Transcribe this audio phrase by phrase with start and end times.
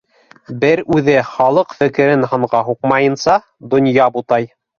[0.61, 3.37] Бер үҙе, халыҡ фекерен һанға һуҡмайынса,
[3.77, 4.51] донъя бутай